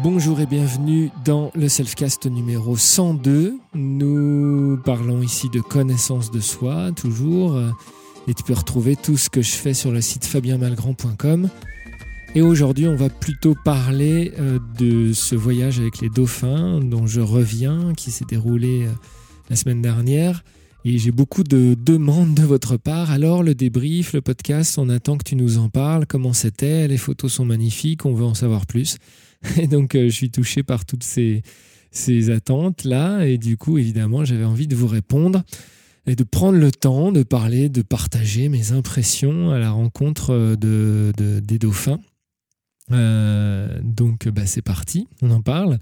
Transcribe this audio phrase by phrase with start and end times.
[0.00, 3.58] Bonjour et bienvenue dans le Selfcast numéro 102.
[3.74, 7.60] Nous parlons ici de connaissance de soi, toujours.
[8.28, 11.48] Et tu peux retrouver tout ce que je fais sur le site fabienmalgrand.com.
[12.36, 17.20] Et aujourd'hui, on va plutôt parler euh, de ce voyage avec les dauphins dont je
[17.20, 18.92] reviens, qui s'est déroulé euh,
[19.50, 20.44] la semaine dernière.
[20.84, 23.10] Et j'ai beaucoup de demandes de votre part.
[23.10, 26.06] Alors, le débrief, le podcast, on attend que tu nous en parles.
[26.06, 26.86] Comment c'était?
[26.86, 28.98] Les photos sont magnifiques, on veut en savoir plus.
[29.58, 31.42] Et donc, euh, je suis touché par toutes ces,
[32.30, 33.26] attentes-là.
[33.26, 35.42] Et du coup, évidemment, j'avais envie de vous répondre
[36.06, 41.12] et de prendre le temps de parler, de partager mes impressions à la rencontre de,
[41.16, 42.00] des dauphins.
[42.92, 45.78] Euh, donc, bah, c'est parti, on en parle.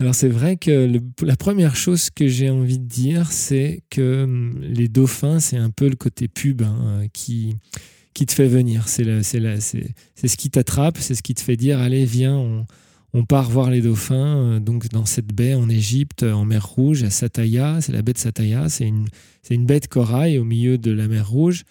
[0.00, 0.90] Alors, c'est vrai que
[1.22, 5.70] la première chose que j'ai envie de dire, c'est que hum, les dauphins, c'est un
[5.70, 7.56] peu le côté pub hein, qui,
[8.14, 8.86] qui te fait venir.
[8.86, 12.66] C'est ce qui t'attrape, c'est ce qui te fait dire allez, viens,
[13.12, 17.02] on, part voir les dauphins euh, donc dans cette baie en Égypte, en mer Rouge,
[17.02, 17.80] à Sataya.
[17.80, 18.68] C'est la baie de Sataya.
[18.68, 19.08] C'est une,
[19.50, 21.64] une baie de corail au milieu de la mer Rouge.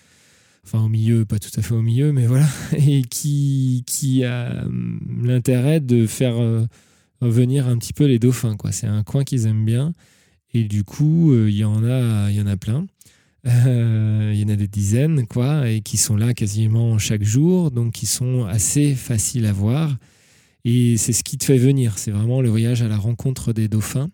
[0.66, 2.48] Enfin, au milieu, pas tout à fait au milieu, mais voilà.
[2.78, 6.66] Et qui, qui a hum, l'intérêt de faire euh,
[7.22, 8.56] venir un petit peu les dauphins.
[8.56, 8.72] Quoi.
[8.72, 9.94] C'est un coin qu'ils aiment bien.
[10.54, 12.88] Et du coup, euh, il y, en a, y en a plein.
[13.46, 17.94] Il y en a des dizaines, quoi, et qui sont là quasiment chaque jour, donc
[17.94, 19.96] qui sont assez faciles à voir.
[20.66, 21.98] Et c'est ce qui te fait venir.
[21.98, 24.10] C'est vraiment le voyage à la rencontre des dauphins.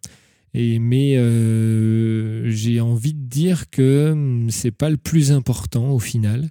[0.53, 5.99] Et, mais euh, j'ai envie de dire que hum, c'est pas le plus important au
[5.99, 6.49] final.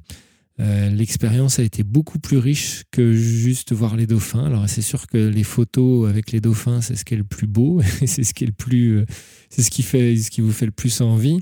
[0.60, 4.44] Euh, l'expérience a été beaucoup plus riche que juste voir les dauphins.
[4.44, 7.46] Alors c'est sûr que les photos avec les dauphins, c'est ce qui est le plus
[7.46, 9.06] beau, c'est ce qui est le plus, euh,
[9.48, 11.40] c'est ce qui fait, ce qui vous fait le plus envie.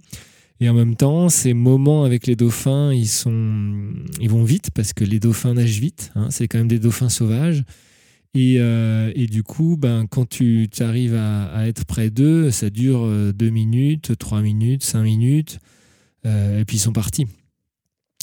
[0.61, 4.92] Et en même temps, ces moments avec les dauphins, ils sont, ils vont vite parce
[4.92, 6.12] que les dauphins nagent vite.
[6.14, 6.28] Hein.
[6.31, 7.64] c'est quand même des dauphins sauvages.
[8.36, 13.47] Euh, et, du coup, ben, quand tu, arrives à, être près d'eux, ça dure 2
[13.47, 15.58] euh, minutes, 3 minutes, 5 minutes,
[16.27, 17.26] euh, et puis ils sont partis.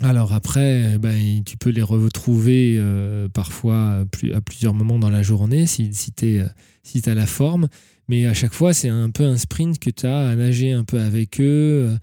[0.03, 2.79] Alors après, ben, tu peux les retrouver
[3.33, 6.41] parfois à plusieurs moments dans la journée si, tu
[6.83, 7.67] si as la forme,
[8.07, 10.83] mais à chaque fois, c'est un peu un sprint que tu as à nager un
[10.83, 11.97] peu avec eux.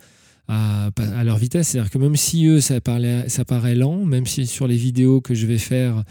[0.46, 4.66] À, à leur vitesse, c'est-à-dire que même si eux ça, paraît lent, même si sur
[4.66, 6.04] les vidéos que je vais faire,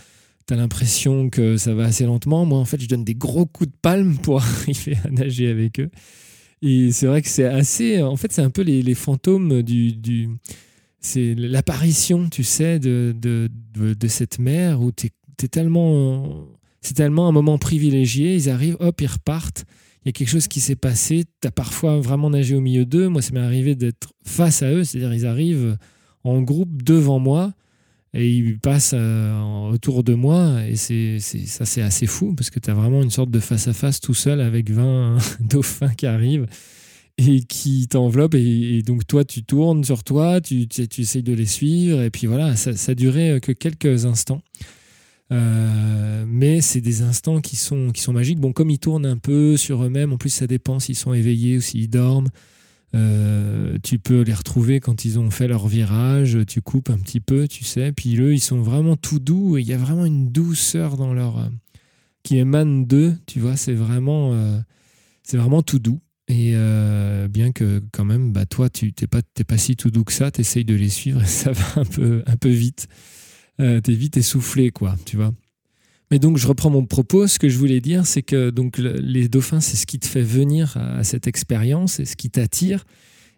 [0.47, 2.43] tu as l'impression que ça va assez lentement.
[2.43, 5.79] Moi, en fait, je donne des gros coups de palme pour arriver à nager avec
[5.79, 5.91] eux.
[6.63, 8.01] Et c'est vrai que c'est assez.
[8.01, 10.29] En fait, c'est un peu les, fantômes du
[11.03, 15.07] c'est l'apparition, tu sais, de, de, de, cette mer où tu
[15.43, 16.47] es, tellement.
[16.81, 18.35] C'est tellement un moment privilégié.
[18.35, 19.65] Ils arrivent, hop, ils repartent.
[20.03, 21.25] Il y a quelque chose qui s'est passé.
[21.41, 23.09] Tu as parfois vraiment nagé au milieu d'eux.
[23.09, 24.83] Moi, ça m'est arrivé d'être face à eux.
[24.83, 25.77] C'est-à-dire, ils arrivent
[26.23, 27.53] en groupe devant moi
[28.13, 32.59] et il passe euh, autour de moi et c'est, ça c'est assez fou parce que
[32.59, 36.05] tu as vraiment une sorte de face à face tout seul avec 20 dauphins qui
[36.05, 36.45] arrivent
[37.17, 42.01] et qui t'enveloppent et, donc toi tu tournes sur toi tu, essayes de les suivre
[42.01, 44.41] et puis voilà ça, ça durait que quelques instants
[45.31, 49.17] euh, mais c'est des instants qui sont, qui sont magiques bon comme ils tournent un
[49.17, 52.29] peu sur eux-mêmes en plus ça dépend s'ils sont éveillés ou s'ils dorment
[52.95, 57.19] euh, tu peux les retrouver quand ils ont fait leur virage, tu coupes un petit
[57.19, 57.91] peu, tu sais.
[57.91, 61.13] Puis eux, ils sont vraiment tout doux et il y a vraiment une douceur dans
[61.13, 61.47] leur euh,
[62.21, 63.15] qui émane d'eux.
[63.25, 64.59] Tu vois, c'est vraiment, euh,
[65.23, 65.99] c'est vraiment tout doux.
[66.29, 66.55] Et
[67.29, 70.31] bien que quand même, bah toi, tu t'es pas, pas si tout doux que ça.
[70.31, 72.87] T'essayes de les suivre et ça va un peu, un peu vite.
[73.57, 74.95] t'es vite essoufflé, quoi.
[75.05, 75.33] Tu vois.
[76.13, 77.25] Mais donc, je reprends mon propos.
[77.25, 80.21] Ce que je voulais dire, c'est que donc, les dauphins, c'est ce qui te fait
[80.21, 82.85] venir à, cette expérience et ce qui t'attire.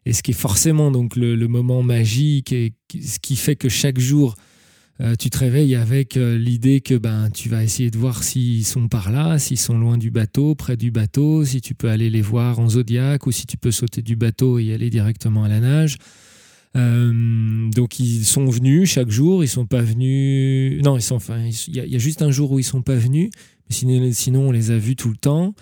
[0.05, 3.97] Et ce qui est forcément donc le, moment magique et ce qui fait que chaque
[3.97, 4.35] jour,
[5.01, 8.65] euh, tu te réveilles avec euh, l'idée que ben, tu vas essayer de voir s'ils
[8.65, 12.09] sont par là, s'ils sont loin du bateau, près du bateau, si tu peux aller
[12.09, 15.43] les voir en zodiaque ou si tu peux sauter du bateau et y aller directement
[15.43, 15.97] à la nage.
[16.77, 20.81] Euh, donc ils sont venus chaque jour, ils sont pas venus.
[20.81, 21.15] Non, ils sont.
[21.15, 23.31] Enfin, il y, a juste un jour où ils sont pas venus,
[23.69, 25.55] sinon on les a vus tout le temps.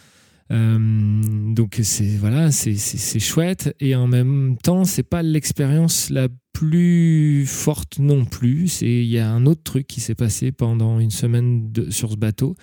[0.52, 1.22] Euh,
[1.54, 8.00] donc c'est voilà, c'est chouette et en même temps c'est pas l'expérience la plus forte
[8.00, 8.68] non plus.
[8.68, 12.18] C'est il y a un autre truc qui s'est passé pendant une semaine sur ce
[12.18, 12.56] bateau.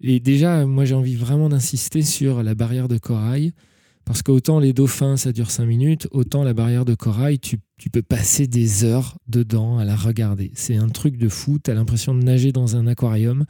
[0.00, 3.52] Et déjà, moi j'ai envie vraiment d'insister sur la barrière de corail.
[4.08, 7.58] Parce qu'autant les dauphins, ça dure 5 minutes, autant la barrière de corail, tu,
[7.92, 10.50] peux passer des heures dedans à la regarder.
[10.54, 13.44] C'est un truc de fou, tu as l'impression de nager dans un aquarium.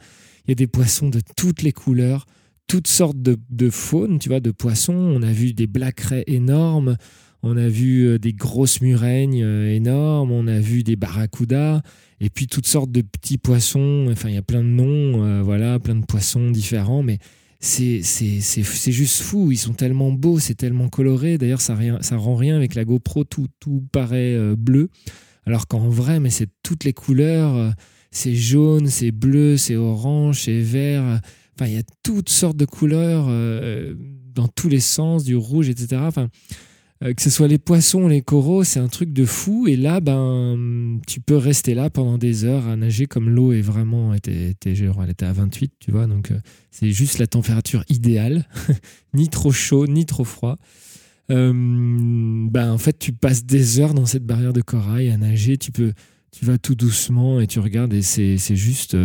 [0.45, 2.25] Il y a des poissons de toutes les couleurs,
[2.69, 4.93] toutes sortes de, de faunes, tu vois, de poissons.
[4.93, 6.95] On a vu des black énormes,
[7.41, 11.81] on a vu euh, des grosses muraignes euh, énormes, on a vu des barracudas,
[12.21, 14.05] et puis toutes sortes de petits poissons.
[14.11, 17.17] Enfin, il y a plein de noms, euh, voilà, plein de poissons différents, mais
[17.59, 19.51] c'est juste fou.
[19.51, 21.39] Ils sont tellement beaux, c'est tellement coloré.
[21.39, 24.89] D'ailleurs, ça, ça rend rien avec la GoPro, tout, tout paraît bleu.
[25.45, 27.73] Alors qu'en vrai, mais c'est toutes les couleurs.
[28.11, 31.19] C'est jaune, c'est bleu, c'est orange, c'est vert.
[31.67, 33.95] Il y a toutes sortes de couleurs euh,
[34.33, 36.01] dans tous les sens, du rouge, etc.
[37.01, 39.67] Euh, que ce soit les poissons, les coraux, c'est un truc de fou.
[39.67, 43.61] Et là, ben, tu peux rester là pendant des heures à nager comme l'eau est
[43.61, 46.07] vraiment, était, était, elle était à 28, tu vois.
[46.07, 46.39] Donc, euh,
[46.71, 48.47] c'est juste la température idéale,
[49.13, 50.57] ni trop chaud, ni trop froid.
[51.29, 55.57] ben, en fait, tu passes des heures dans cette barrière de corail à nager.
[55.57, 55.93] Tu peux,
[56.31, 58.97] tu vas tout doucement et tu regardes et c'est juste,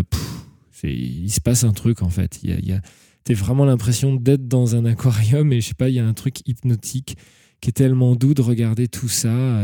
[0.92, 2.40] il se passe un truc en fait.
[2.42, 2.80] Il y a, a
[3.24, 6.14] t'as vraiment l'impression d'être dans un aquarium et je sais pas, il y a un
[6.14, 7.16] truc hypnotique
[7.60, 9.62] qui est tellement doux de regarder tout ça.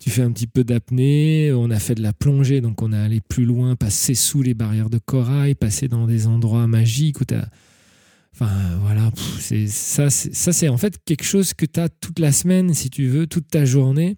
[0.00, 2.98] Tu fais un petit peu d'apnée, on a fait de la plongée, donc on est
[2.98, 7.24] allé plus loin, passer sous les barrières de corail, passer dans des endroits magiques où
[7.24, 7.34] tu
[8.32, 8.50] Enfin,
[8.80, 12.74] voilà, c'est ça, ça c'est en fait quelque chose que tu as toute la semaine,
[12.74, 14.16] si tu veux, toute ta journée.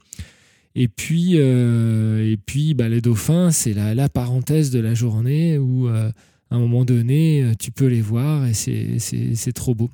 [0.74, 5.58] Et puis, euh, et puis bah, les dauphins, c'est la, la, parenthèse de la journée
[5.58, 6.10] où, euh,
[6.50, 9.90] à un moment donné, euh, tu peux les voir et c'est trop beau.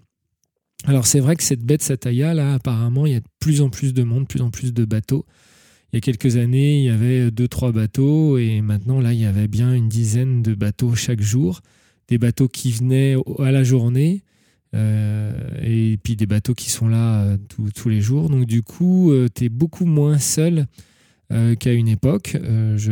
[0.84, 3.70] Alors, c'est vrai que cette de Sataya, là, apparemment, il y a de plus en
[3.70, 5.24] plus de monde, de plus en plus de bateaux.
[5.92, 9.20] Il y a quelques années, il y avait deux, trois bateaux et maintenant, là, il
[9.20, 11.60] y avait bien une dizaine de bateaux chaque jour.
[12.08, 14.24] Des bateaux qui venaient à la journée
[14.74, 15.32] euh,
[15.62, 17.36] et puis des bateaux qui sont là euh,
[17.74, 18.28] tous les jours.
[18.28, 20.66] Donc du coup, tu es beaucoup moins seul
[21.28, 22.36] qu'à une époque.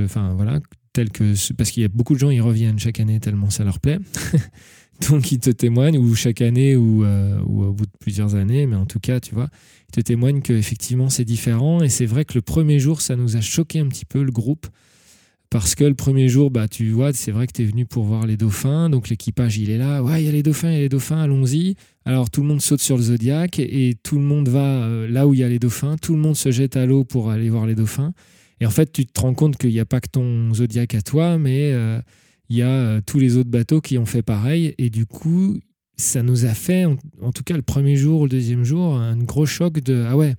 [0.05, 0.61] enfin voilà,
[0.93, 3.65] tel que parce qu'il y a beaucoup de gens, ils reviennent chaque année tellement ça
[3.65, 3.99] leur plaît.
[5.09, 8.77] Donc ils te témoignent, ou chaque année, ou, ou, au bout de plusieurs années, mais
[8.77, 9.49] en tout cas, tu vois,
[9.89, 11.83] ils te témoignent qu'effectivement c'est différent.
[11.83, 14.31] Et c'est vrai que le premier jour, ça nous a choqué un petit peu le
[14.31, 14.67] groupe.
[15.51, 18.05] Parce que le premier jour, bah, tu vois, c'est vrai que tu es venu pour
[18.05, 20.75] voir les dauphins, donc l'équipage, il est là, ouais, il y a les dauphins, il
[20.75, 21.75] y a les dauphins, allons-y.
[22.05, 25.27] Alors tout le monde saute sur le Zodiac et, tout le monde va euh, là
[25.27, 27.51] où il y a les dauphins, tout le monde se jette à l'eau pour aller
[27.51, 28.13] voir les dauphins.
[28.61, 31.03] Et en fait, tu te rends compte qu'il n'y a pas que ton Zodiac à
[31.03, 32.01] toi, mais euh,
[32.49, 34.75] il y a euh, tous les autres bateaux qui ont fait pareil.
[34.79, 35.59] Et du coup,
[35.97, 39.17] ça nous a fait, en, tout cas le premier jour ou le deuxième jour, un
[39.17, 40.35] gros choc de, ah ouais,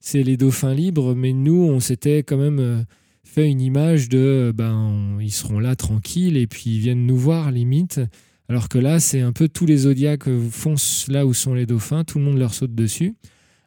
[0.00, 2.84] c'est les dauphins libres, mais nous, on s'était quand même
[3.24, 7.50] fait une image de ben ils seront là tranquilles et puis ils viennent nous voir
[7.50, 8.00] limite
[8.48, 12.04] alors que là c'est un peu tous les zodiaques foncent là où sont les dauphins
[12.04, 13.14] tout le monde leur saute dessus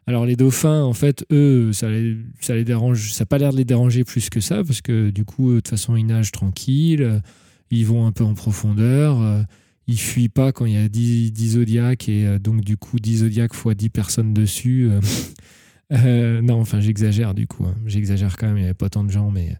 [0.06, 2.16] alors les dauphins en fait eux ça les,
[2.48, 5.24] les dérange ça n'a pas l'air de les déranger plus que ça parce que du
[5.24, 7.22] coup de toute façon ils nagent tranquilles
[7.70, 9.44] ils vont un peu en profondeur
[9.88, 12.98] ils fuient pas quand il y a 10, 10 zodiaques et euh, donc du coup
[12.98, 14.90] 10 zodiaques fois 10 personnes dessus
[15.92, 17.64] euh, non, enfin, j'exagère du coup.
[17.64, 17.74] Hein.
[17.86, 19.56] J'exagère quand même, il n'y avait pas tant de gens, mais.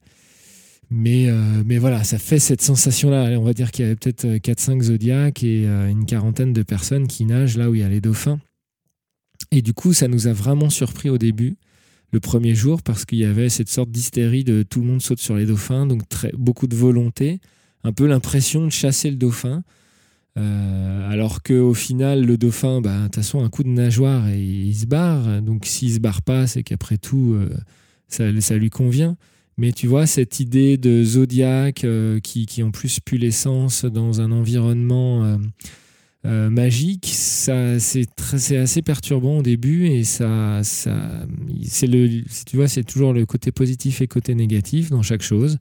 [0.88, 3.40] Mais, euh, mais voilà, ça fait cette sensation-là.
[3.40, 7.08] On va dire qu'il y avait peut-être 4-5 euh, zodiacs et une quarantaine de personnes
[7.08, 8.38] qui nagent là où il y a les dauphins.
[9.56, 11.56] Et du coup, ça nous a vraiment surpris au début,
[12.12, 15.18] le premier jour, parce qu'il y avait cette sorte d'hystérie de tout le monde saute
[15.18, 16.02] sur les dauphins, donc
[16.34, 17.40] beaucoup de volonté,
[17.82, 19.62] un peu l'impression de chasser le dauphin.
[20.36, 24.42] Euh, alors qu'au final, le dauphin, bah, de toute façon, un coup de nageoire et
[24.42, 25.40] il se barre.
[25.40, 27.48] Donc s'il se barre pas, c'est qu'après tout, euh,
[28.08, 29.16] ça, lui convient.
[29.56, 34.20] Mais tu vois, cette idée de zodiaque euh, qui, qui, en plus pue l'essence dans
[34.20, 35.38] un environnement
[36.50, 38.06] magique, ça, c'est,
[38.56, 41.26] assez perturbant au début et ça, ça,
[41.64, 45.58] c'est le, tu vois, c'est toujours le côté positif et côté négatif dans chaque chose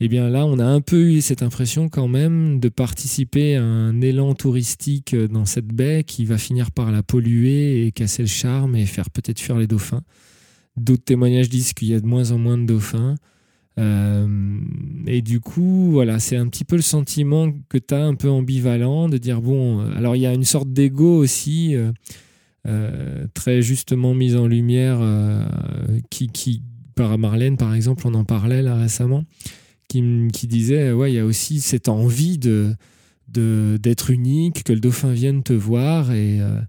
[0.00, 3.62] eh bien là, on a un peu eu cette impression quand même de participer à
[3.62, 8.28] un élan touristique dans cette baie qui va finir par la polluer et casser le
[8.28, 10.02] charme et faire peut-être fuir les dauphins.
[10.76, 13.14] D'autres témoignages disent qu'il y a de moins en moins de dauphins.
[13.78, 14.58] Euh,
[15.06, 18.30] et du coup, voilà, c'est un petit peu le sentiment que tu as un peu
[18.30, 21.92] ambivalent de dire, bon, alors il y a une sorte d'ego aussi, euh,
[22.66, 25.00] euh, très justement mise en lumière,
[26.10, 26.62] qui, qui,
[26.94, 29.24] par Marlène par exemple, on en parlait là récemment,
[29.88, 30.02] qui,
[30.46, 32.74] disait ouais, il y a aussi cette envie de
[33.28, 36.60] d'être unique, que le dauphin vienne te voir et, euh,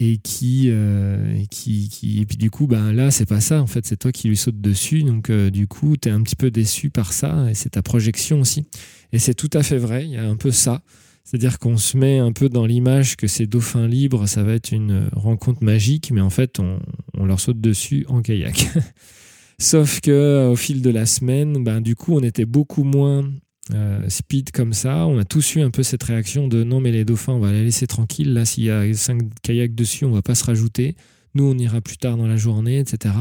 [0.00, 3.66] et, qui, euh, qui, qui, et puis du coup, ben là, c'est pas ça, en
[3.66, 6.36] fait, c'est toi qui lui saute dessus, donc euh, du coup, tu es un petit
[6.36, 8.64] peu déçu par ça, et c'est ta projection aussi.
[9.12, 10.82] Et c'est tout à fait vrai, il y a un peu ça.
[11.22, 14.72] C'est-à-dire qu'on se met un peu dans l'image que ces dauphins libres, ça va être
[14.72, 16.80] une rencontre magique, mais en fait, on,
[17.16, 18.68] on leur saute dessus en kayak.
[19.58, 23.24] Sauf que au fil de la semaine, ben, du coup, on était beaucoup moins
[23.72, 25.06] euh, speed comme ça.
[25.06, 27.52] On a tous eu un peu cette réaction de non, mais les dauphins, on va
[27.52, 28.32] les laisser tranquilles.
[28.32, 30.96] Là, s'il y a cinq kayaks dessus, on va pas se rajouter.
[31.34, 33.14] Nous, on ira plus tard dans la journée, etc.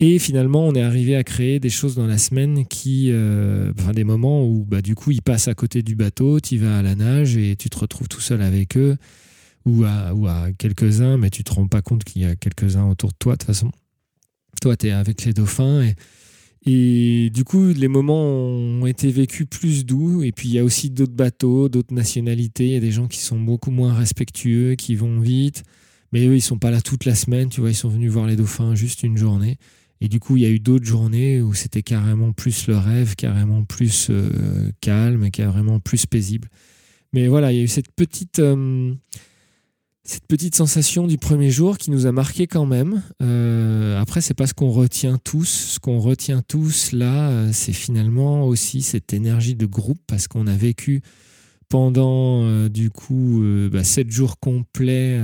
[0.00, 3.92] Et finalement, on est arrivé à créer des choses dans la semaine qui, euh, enfin,
[3.92, 6.82] des moments où, bah, du coup, ils passent à côté du bateau, tu vas à
[6.82, 8.96] la nage et tu te retrouves tout seul avec eux
[9.66, 12.88] ou à, ou à quelques-uns, mais tu te rends pas compte qu'il y a quelques-uns
[12.88, 13.70] autour de toi de toute façon.
[14.62, 15.94] Toi, tu es avec les dauphins et,
[16.70, 20.22] et du coup, les moments ont été vécus plus doux.
[20.22, 22.66] Et puis, il y a aussi d'autres bateaux, d'autres nationalités.
[22.66, 25.62] Il y a des gens qui sont beaucoup moins respectueux, qui vont vite.
[26.12, 27.48] Mais eux, ils sont pas là toute la semaine.
[27.48, 29.56] Tu vois, ils sont venus voir les dauphins juste une journée.
[30.02, 33.16] Et du coup, il y a eu d'autres journées où c'était carrément plus le rêve,
[33.16, 36.48] carrément plus euh, calme, carrément plus paisible.
[37.14, 38.92] Mais voilà, il y a eu cette petite, euh,
[40.08, 43.02] cette petite sensation du premier jour qui nous a marqué quand même.
[43.22, 45.74] Euh, après, c'est pas ce qu'on retient tous.
[45.74, 50.46] Ce qu'on retient tous là, euh, c'est finalement aussi cette énergie de groupe parce qu'on
[50.46, 51.02] a vécu
[51.68, 55.20] pendant du coup bah, sept jours complets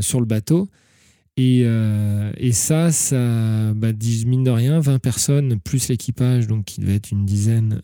[0.00, 0.68] sur le bateau.
[1.36, 1.64] Et,
[2.50, 3.92] ça, ça bah,
[4.26, 7.80] mine de rien, 20 personnes plus l'équipage, donc qui devait être une dizaine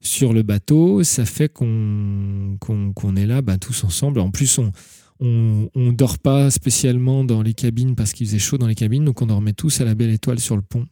[0.00, 4.20] sur le bateau, ça fait qu'on qu'on est là bah, tous ensemble.
[4.20, 4.72] En plus, on,
[5.20, 9.04] on, on dort pas spécialement dans les cabines parce qu'il faisait chaud dans les cabines,
[9.04, 10.86] donc on dormait tous à la belle étoile sur le pont.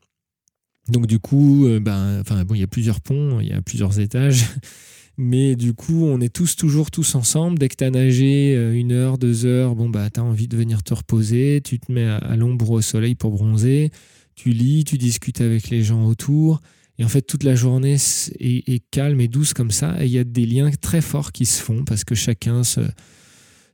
[0.88, 4.00] Donc du coup, euh, ben, bon, il y a plusieurs ponts, il y a plusieurs
[4.00, 4.46] étages,
[5.18, 7.58] mais du coup, on est tous toujours tous ensemble.
[7.58, 10.82] Dès que tu as nagé euh, une heure, deux heures, bon bah envie de venir
[10.82, 13.90] te reposer, tu te mets à, l'ombre au soleil pour bronzer,
[14.34, 16.60] tu lis, tu discutes avec les gens autour.
[17.00, 17.96] Et en fait, toute la journée
[18.40, 20.02] est, calme et douce comme ça.
[20.02, 22.80] Et il y a des liens très forts qui se font parce que chacun se,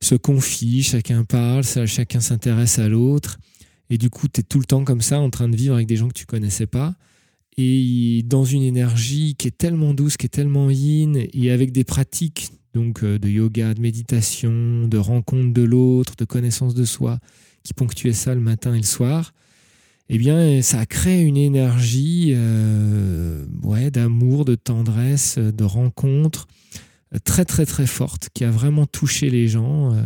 [0.04, 3.38] se confie, chacun parle, chacun s'intéresse à l'autre.
[3.90, 5.86] Et du coup, tu es tout le temps comme ça en train de vivre avec
[5.86, 6.94] des gens que tu connaissais pas.
[7.56, 11.84] Et dans une énergie qui est tellement douce, qui est tellement yin, et avec des
[11.84, 17.20] pratiques donc euh, de yoga, de méditation, de rencontre de l'autre, de connaissance de soi,
[17.62, 19.32] qui ponctuaient ça le matin et le soir
[20.10, 26.46] eh bien, ça crée une énergie euh, ouais, d'amour, de tendresse, de rencontre
[27.24, 30.02] très très très forte qui a vraiment touché les gens euh,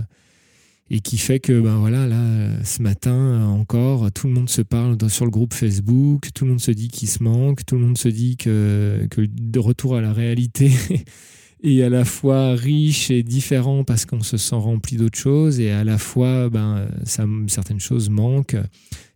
[0.90, 4.96] et qui fait que ben voilà là ce matin encore tout le monde se parle
[5.10, 7.98] sur le groupe Facebook, tout le monde se dit qu'il se manque, tout le monde
[7.98, 10.70] se dit que, de retour à la réalité
[11.62, 15.70] est à la fois riche et différent parce qu'on se sent rempli d'autres choses et
[15.70, 18.56] à la fois ben certaines choses manquent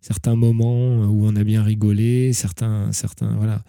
[0.03, 3.63] certains moments où on a bien rigolé, certains, certains, voilà.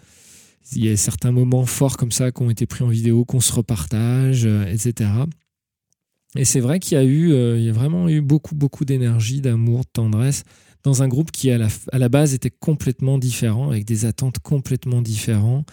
[0.72, 3.40] Il y a certains moments forts comme ça qui ont été pris en vidéo, qu'on
[3.40, 5.10] se repartage, euh, etc.
[6.36, 8.84] Et c'est vrai qu'il y a eu, euh, il y a vraiment eu beaucoup, beaucoup
[8.84, 10.44] d'énergie, d'amour, de tendresse
[10.82, 14.38] dans un groupe qui à la, à la base était complètement différent, avec des attentes
[14.40, 15.66] complètement différentes.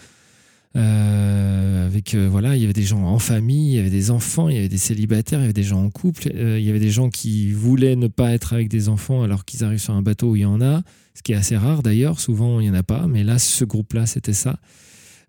[0.74, 4.10] Euh, avec euh, voilà, il y avait des gens en famille, il y avait des
[4.10, 6.64] enfants, il y avait des célibataires, il y avait des gens en couple, euh, il
[6.64, 9.80] y avait des gens qui voulaient ne pas être avec des enfants alors qu'ils arrivent
[9.80, 10.82] sur un bateau où il y en a,
[11.14, 12.20] ce qui est assez rare d'ailleurs.
[12.20, 14.58] Souvent il y en a pas, mais là ce groupe-là c'était ça.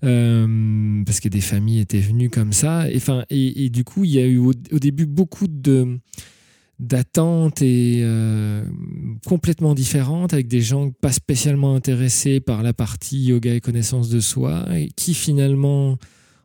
[0.02, 2.90] parce que des familles étaient venues comme ça.
[2.90, 6.00] Et, enfin, et, du coup, il y a eu au début beaucoup de,
[6.80, 8.66] d'attente et euh,
[9.26, 14.20] complètement différente avec des gens pas spécialement intéressés par la partie yoga et connaissance de
[14.20, 15.98] soi et qui finalement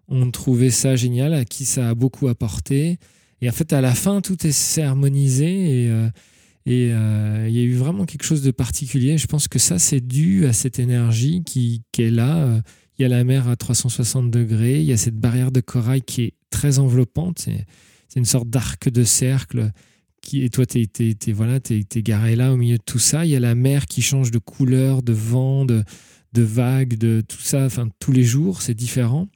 [0.08, 2.99] ont trouvé ça génial, à qui ça a beaucoup apporté.
[3.40, 6.08] Et en fait, à la fin, tout est harmonisé et, euh,
[6.68, 9.16] euh, il y a eu vraiment quelque chose de particulier.
[9.16, 12.62] Je pense que ça, c'est dû à cette énergie qui est là.
[12.99, 16.02] Il y a la mer à 360 degrés, il y a cette barrière de corail
[16.02, 17.49] qui est très enveloppante.
[18.08, 19.70] C'est une sorte d'arc de cercle
[20.35, 23.25] et toi, tu es, voilà, es, garé là au milieu de tout ça.
[23.25, 25.82] Il y a la mer qui change de couleur, de vent, de,
[26.32, 27.64] de vagues, de tout ça.
[27.64, 29.28] Enfin, tous les jours, c'est différent.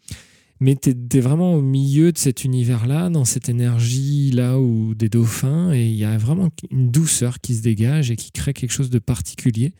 [0.60, 5.72] Mais tu es, vraiment au milieu de cet univers-là, dans cette énergie-là où des dauphins.
[5.72, 8.90] Et il y a vraiment une douceur qui se dégage et qui crée quelque chose
[8.90, 9.72] de particulier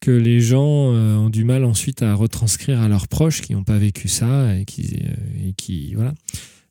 [0.00, 3.64] que les gens euh, ont du mal ensuite à retranscrire à leurs proches qui n'ont
[3.64, 6.12] pas vécu ça euh, et qui voilà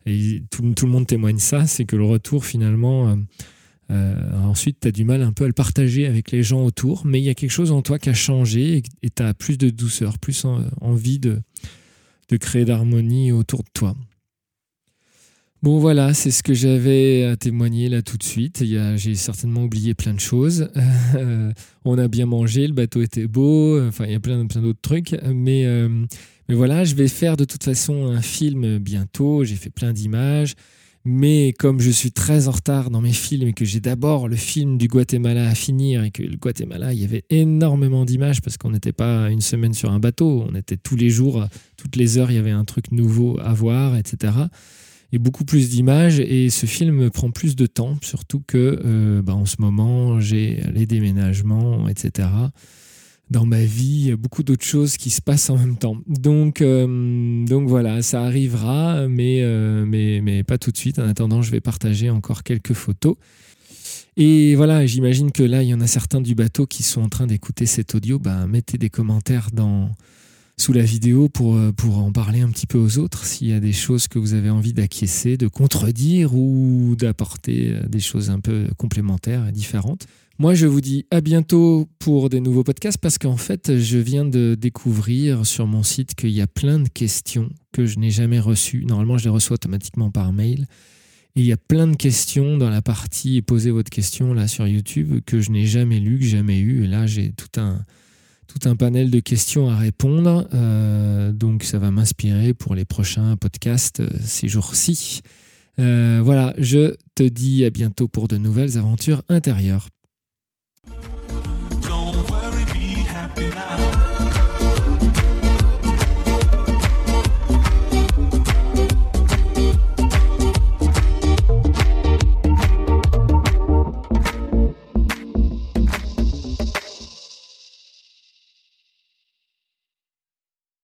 [0.06, 3.16] et tout, le monde témoigne ça, c'est que le retour finalement, euh,
[4.44, 7.20] ensuite tu as du mal un peu à le partager avec les gens autour, mais
[7.20, 9.70] il y a quelque chose en toi qui a changé et tu as plus de
[9.70, 10.46] douceur, plus
[10.82, 11.42] envie de,
[12.30, 13.96] de créer d'harmonie autour de toi.
[15.64, 18.66] Bon voilà, c'est ce que j'avais à témoigner là tout de suite.
[18.66, 20.68] J'ai certainement oublié plein de choses.
[21.86, 24.82] on a bien mangé, le bateau était beau, enfin il y a plein, plein d'autres
[24.82, 26.06] trucs, mais euh,
[26.50, 29.46] mais voilà, je vais faire de toute façon un film bientôt.
[29.46, 30.56] J'ai fait plein d'images.
[31.06, 34.38] Mais comme je suis très en retard dans mes films et que j'ai d'abord le
[34.38, 38.56] film du Guatemala à finir et que le Guatemala, il y avait énormément d'images parce
[38.58, 41.46] qu'on n'était pas une semaine sur un bateau, on était tous les jours,
[41.76, 44.34] toutes les heures, il y avait un truc nouveau à voir, etc.
[45.12, 49.36] Et beaucoup plus d'images et ce film prend plus de temps, surtout que euh, bah,
[49.36, 52.30] en ce moment, j'ai les déménagements, etc.
[53.30, 55.98] dans ma vie, beaucoup d'autres choses qui se passent en même temps.
[56.08, 61.00] Donc, euh, donc voilà, ça arrivera, mais, euh, mais, mais pas tout de suite.
[61.00, 63.16] En attendant, je vais partager encore quelques photos.
[64.16, 67.10] Et voilà, j'imagine que là, il y en a certains du bateau qui sont en
[67.10, 68.20] train d'écouter cet audio.
[68.20, 69.90] Ben, mettez des commentaires dans,
[70.58, 73.54] sous la vidéo pour, euh, pour en parler un petit peu aux autres, s'il y
[73.54, 78.40] a des choses que vous avez envie d'acquiescer, de contredire ou d'apporter des choses un
[78.40, 80.08] peu complémentaires et différentes.
[80.40, 84.26] Moi, je vous dis à bientôt pour des nouveaux podcasts parce qu'en fait, je viens
[84.26, 88.40] de découvrir sur mon site qu'il y a plein de questions que je n'ai jamais
[88.40, 88.84] reçues.
[88.86, 90.66] Normalement, je les reçois automatiquement par mail.
[91.36, 94.68] Et il y a plein de questions dans la partie Posez votre question là sur
[94.68, 96.84] YouTube que je n'ai jamais lues, que jamais eues.
[96.86, 97.86] Et là, j'ai tout un,
[98.54, 100.48] tout un panel de questions à répondre.
[100.54, 105.22] Euh, donc, ça va m'inspirer pour les prochains podcasts euh, ces jours-ci.
[105.80, 109.90] Euh, voilà, je te dis à bientôt pour de nouvelles aventures intérieures.